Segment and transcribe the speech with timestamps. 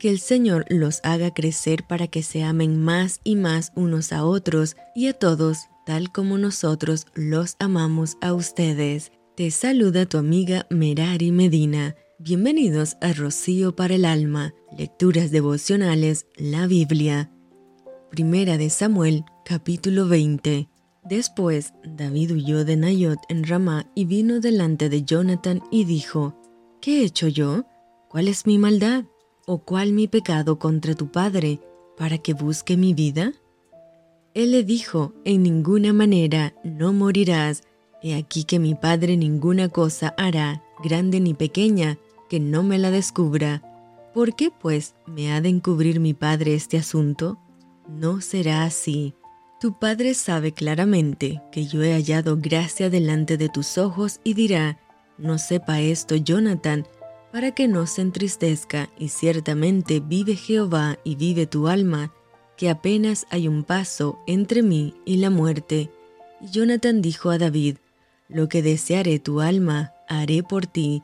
[0.00, 4.24] Que el Señor los haga crecer para que se amen más y más unos a
[4.24, 9.12] otros y a todos, tal como nosotros los amamos a ustedes.
[9.36, 11.96] Te saluda tu amiga Merari Medina.
[12.18, 17.30] Bienvenidos a Rocío para el Alma, Lecturas Devocionales, la Biblia.
[18.10, 20.70] Primera de Samuel, capítulo 20.
[21.04, 26.40] Después, David huyó de Nayot en Ramá y vino delante de Jonathan y dijo,
[26.80, 27.66] ¿Qué he hecho yo?
[28.08, 29.04] ¿Cuál es mi maldad?
[29.52, 31.58] ¿O cuál mi pecado contra tu padre,
[31.96, 33.32] para que busque mi vida?
[34.32, 37.64] Él le dijo, En ninguna manera no morirás.
[38.00, 42.92] He aquí que mi padre ninguna cosa hará, grande ni pequeña, que no me la
[42.92, 43.60] descubra.
[44.14, 47.36] ¿Por qué, pues, me ha de encubrir mi padre este asunto?
[47.88, 49.14] No será así.
[49.60, 54.78] Tu padre sabe claramente que yo he hallado gracia delante de tus ojos y dirá,
[55.18, 56.86] no sepa esto Jonathan,
[57.32, 62.12] para que no se entristezca, y ciertamente vive Jehová y vive tu alma,
[62.56, 65.90] que apenas hay un paso entre mí y la muerte.
[66.40, 67.76] Y Jonathan dijo a David,
[68.28, 71.02] Lo que desearé tu alma, haré por ti.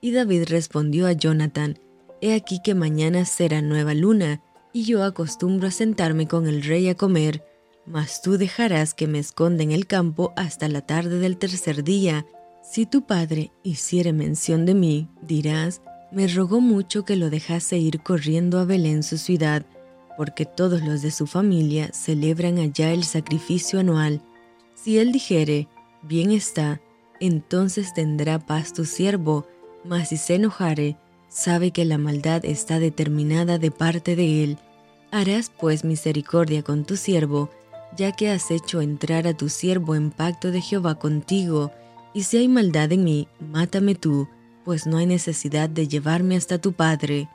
[0.00, 1.78] Y David respondió a Jonathan,
[2.20, 4.42] He aquí que mañana será nueva luna,
[4.72, 7.44] y yo acostumbro a sentarme con el rey a comer,
[7.86, 12.26] mas tú dejarás que me esconda en el campo hasta la tarde del tercer día.
[12.70, 15.80] Si tu padre hiciere mención de mí, dirás,
[16.12, 19.64] me rogó mucho que lo dejase ir corriendo a Belén su ciudad,
[20.18, 24.20] porque todos los de su familia celebran allá el sacrificio anual.
[24.74, 25.66] Si él dijere,
[26.02, 26.78] bien está,
[27.20, 29.46] entonces tendrá paz tu siervo,
[29.82, 30.98] mas si se enojare,
[31.30, 34.58] sabe que la maldad está determinada de parte de él.
[35.10, 37.48] Harás pues misericordia con tu siervo,
[37.96, 41.72] ya que has hecho entrar a tu siervo en pacto de Jehová contigo,
[42.14, 44.28] y si hay maldad en mí, mátame tú,
[44.64, 47.28] pues no hay necesidad de llevarme hasta tu padre.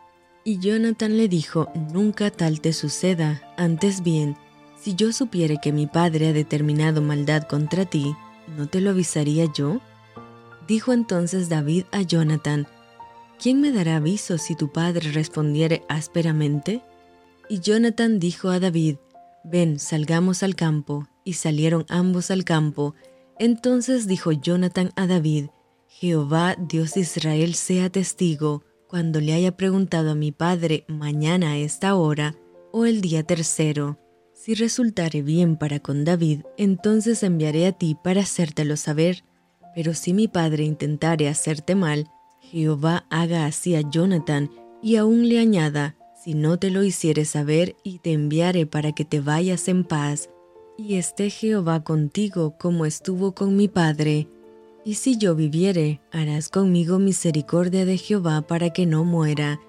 [0.44, 4.36] Y Jonathan le dijo, nunca tal te suceda, antes bien,
[4.80, 8.16] si yo supiere que mi padre ha determinado maldad contra ti,
[8.58, 9.80] ¿no te lo avisaría yo?
[10.68, 12.68] Dijo entonces David a Jonathan,
[13.42, 16.82] ¿quién me dará aviso si tu padre respondiere ásperamente?
[17.50, 18.98] Y Jonathan dijo a David,
[19.44, 21.08] Ven, salgamos al campo.
[21.26, 22.96] Y salieron ambos al campo.
[23.44, 25.48] Entonces dijo Jonathan a David,
[25.90, 31.58] Jehová, Dios de Israel, sea testigo, cuando le haya preguntado a mi padre mañana a
[31.58, 32.38] esta hora,
[32.72, 34.00] o el día tercero.
[34.32, 39.26] Si resultare bien para con David, entonces enviaré a ti para hacértelo saber.
[39.76, 42.08] Pero si mi padre intentare hacerte mal,
[42.40, 47.76] Jehová haga así a Jonathan, y aún le añada, si no te lo hiciere saber
[47.84, 50.30] y te enviare para que te vayas en paz,
[50.78, 54.28] y esté Jehová contigo como estuvo con mi Padre.
[54.86, 59.60] Y si yo viviere, harás conmigo misericordia de Jehová para que no muera,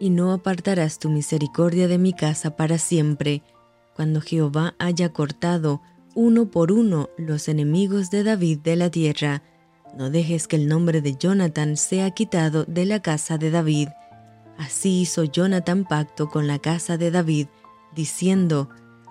[0.00, 3.42] y no apartarás tu misericordia de mi casa para siempre,
[3.94, 5.80] cuando Jehová haya cortado
[6.14, 9.42] uno por uno los enemigos de David de la tierra.
[9.96, 13.88] No dejes que el nombre de Jonathan sea quitado de la casa de David,
[14.58, 17.48] Así hizo Jonathan pacto con la casa de David,
[17.94, 18.68] diciendo,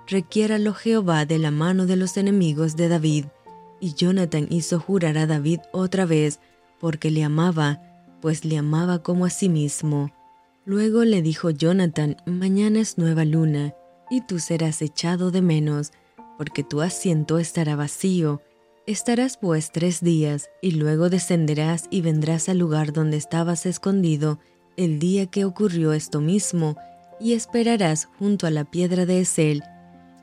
[0.07, 3.25] Requiéralo Jehová de la mano de los enemigos de David.
[3.79, 6.39] Y Jonathan hizo jurar a David otra vez,
[6.79, 7.81] porque le amaba,
[8.21, 10.11] pues le amaba como a sí mismo.
[10.65, 13.73] Luego le dijo Jonathan, Mañana es nueva luna,
[14.09, 15.91] y tú serás echado de menos,
[16.37, 18.41] porque tu asiento estará vacío.
[18.85, 24.39] Estarás pues tres días, y luego descenderás y vendrás al lugar donde estabas escondido,
[24.75, 26.75] el día que ocurrió esto mismo,
[27.19, 29.63] y esperarás junto a la piedra de Esel,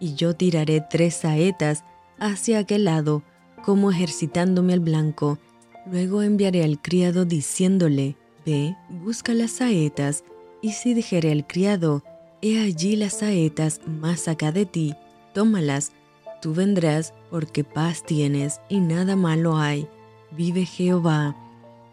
[0.01, 1.85] y yo tiraré tres saetas
[2.19, 3.23] hacia aquel lado,
[3.65, 5.39] como ejercitándome al blanco.
[5.87, 10.25] Luego enviaré al criado diciéndole, Ve, busca las saetas,
[10.63, 12.03] y si dijere al criado,
[12.43, 14.95] He allí las saetas más acá de ti,
[15.35, 15.93] tómalas,
[16.41, 19.87] tú vendrás, porque paz tienes y nada malo hay.
[20.31, 21.37] Vive Jehová.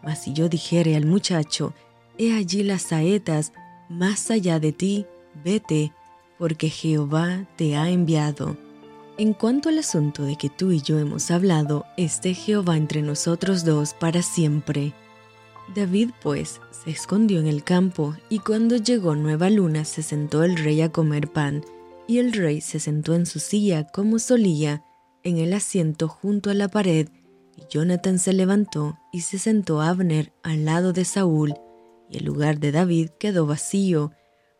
[0.02, 1.74] Mas si yo dijere al muchacho,
[2.16, 3.52] he allí las saetas,
[3.90, 5.06] más allá de ti,
[5.44, 5.92] vete,
[6.38, 8.56] porque Jehová te ha enviado.
[9.18, 13.64] En cuanto al asunto de que tú y yo hemos hablado, esté Jehová entre nosotros
[13.64, 14.94] dos para siempre.
[15.74, 20.56] David pues se escondió en el campo, y cuando llegó nueva luna se sentó el
[20.56, 21.64] rey a comer pan,
[22.06, 24.84] y el rey se sentó en su silla como solía,
[25.24, 27.08] en el asiento junto a la pared,
[27.56, 31.54] y Jonathan se levantó y se sentó Abner al lado de Saúl,
[32.08, 34.12] y el lugar de David quedó vacío.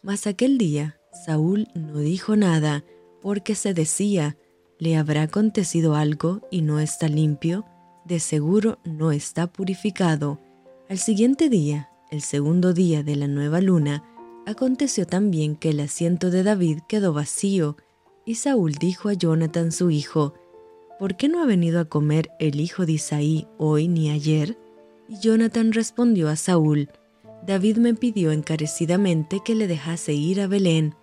[0.03, 2.85] Mas aquel día Saúl no dijo nada,
[3.21, 4.37] porque se decía,
[4.79, 7.65] ¿le habrá acontecido algo y no está limpio?
[8.05, 10.41] De seguro no está purificado.
[10.89, 14.05] Al siguiente día, el segundo día de la nueva luna,
[14.49, 17.77] Aconteció también que el asiento de David quedó vacío,
[18.25, 20.33] y Saúl dijo a Jonathan su hijo,
[20.99, 24.57] ¿Por qué no ha venido a comer el hijo de Isaí hoy ni ayer?
[25.07, 26.89] Y Jonathan respondió a Saúl,
[27.49, 30.95] David me pidió encarecidamente que le dejase ir a Belén,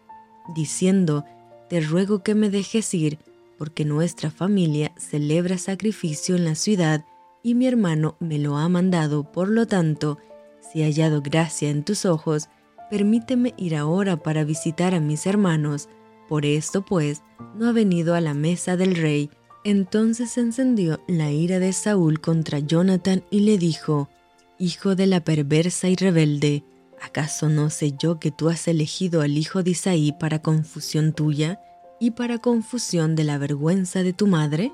[0.53, 1.25] diciendo,
[1.69, 3.17] Te ruego que me dejes ir,
[3.57, 7.03] porque nuestra familia celebra sacrificio en la ciudad
[7.41, 10.19] y mi hermano me lo ha mandado, por lo tanto,
[10.61, 12.47] si he hallado gracia en tus ojos,
[12.91, 15.89] permíteme ir ahora para visitar a mis hermanos.
[16.29, 17.23] Por esto, pues,
[17.55, 19.31] no ha venido a la mesa del rey.
[19.63, 24.09] Entonces encendió la ira de Saúl contra Jonathan y le dijo,
[24.57, 26.63] Hijo de la perversa y rebelde,
[27.01, 31.59] ¿acaso no sé yo que tú has elegido al hijo de Isaí para confusión tuya
[31.99, 34.71] y para confusión de la vergüenza de tu madre?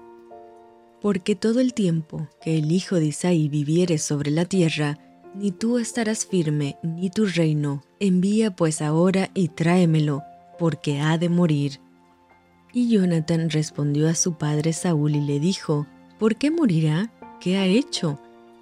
[1.01, 4.99] Porque todo el tiempo que el hijo de Isaí viviere sobre la tierra,
[5.33, 7.81] ni tú estarás firme, ni tu reino.
[7.99, 10.21] Envía pues ahora y tráemelo,
[10.59, 11.79] porque ha de morir.
[12.71, 15.87] Y Jonathan respondió a su padre Saúl y le dijo,
[16.19, 17.11] ¿Por qué morirá?
[17.39, 18.19] ¿Qué ha hecho?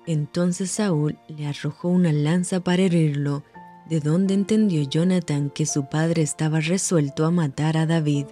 [0.10, 3.44] Entonces Saúl le arrojó una lanza para herirlo,
[3.88, 8.26] de donde entendió Jonathan que su padre estaba resuelto a matar a David.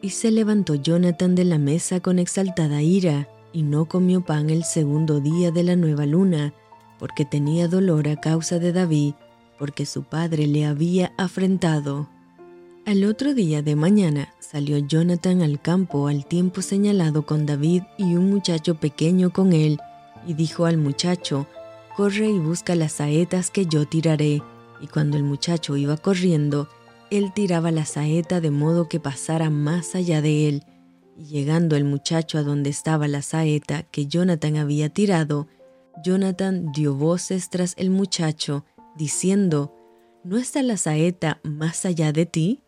[0.00, 4.64] Y se levantó Jonathan de la mesa con exaltada ira, y no comió pan el
[4.64, 6.54] segundo día de la nueva luna,
[6.98, 9.12] porque tenía dolor a causa de David,
[9.58, 12.08] porque su padre le había afrentado.
[12.86, 18.14] Al otro día de mañana salió Jonathan al campo al tiempo señalado con David y
[18.14, 19.78] un muchacho pequeño con él,
[20.28, 21.48] y dijo al muchacho,
[21.96, 24.42] Corre y busca las saetas que yo tiraré.
[24.80, 26.68] Y cuando el muchacho iba corriendo,
[27.10, 30.62] él tiraba la saeta de modo que pasara más allá de él,
[31.16, 35.48] y llegando el muchacho a donde estaba la saeta que Jonathan había tirado,
[36.04, 38.64] Jonathan dio voces tras el muchacho,
[38.96, 39.74] diciendo,
[40.22, 42.62] ¿No está la saeta más allá de ti?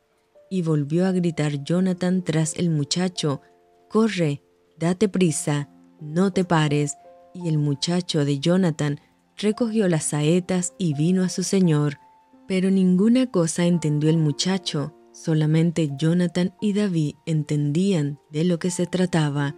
[0.50, 3.42] Y volvió a gritar Jonathan tras el muchacho,
[3.90, 4.42] Corre,
[4.78, 5.68] date prisa,
[6.00, 6.96] no te pares.
[7.34, 9.00] Y el muchacho de Jonathan
[9.36, 11.98] recogió las saetas y vino a su señor.
[12.46, 18.86] Pero ninguna cosa entendió el muchacho, solamente Jonathan y David entendían de lo que se
[18.86, 19.56] trataba.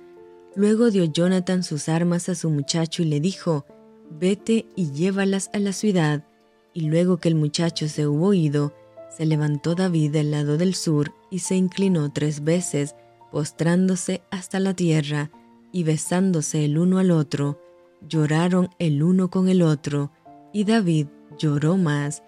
[0.54, 3.64] Luego dio Jonathan sus armas a su muchacho y le dijo,
[4.10, 6.26] Vete y llévalas a la ciudad.
[6.74, 8.74] Y luego que el muchacho se hubo ido,
[9.16, 12.94] se levantó David del lado del sur y se inclinó tres veces,
[13.30, 15.30] postrándose hasta la tierra
[15.70, 17.61] y besándose el uno al otro.
[18.08, 20.10] Lloraron el uno con el otro,
[20.52, 21.06] y David
[21.38, 22.22] lloró más.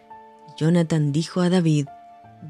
[0.56, 1.86] Jonathan dijo a David,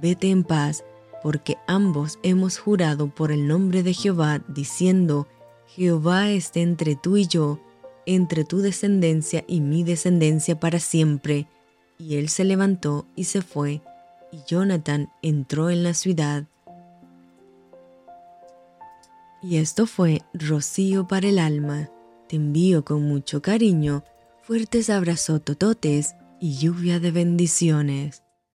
[0.01, 0.85] Vete en paz,
[1.23, 5.27] porque ambos hemos jurado por el nombre de Jehová, diciendo,
[5.67, 7.59] Jehová esté entre tú y yo,
[8.07, 11.49] entre tu descendencia y mi descendencia para siempre.
[11.99, 13.83] Y él se levantó y se fue,
[14.31, 16.45] y Jonathan entró en la ciudad.
[19.43, 21.91] Y esto fue rocío para el alma.
[22.29, 24.03] Te envío con mucho cariño,
[24.43, 28.24] fuertes abrazos tototes y lluvia de bendiciones.